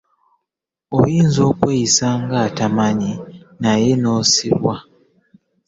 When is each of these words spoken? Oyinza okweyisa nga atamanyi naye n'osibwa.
Oyinza 0.99 1.41
okweyisa 1.51 2.07
nga 2.21 2.37
atamanyi 2.47 3.11
naye 3.61 3.91
n'osibwa. 4.01 4.75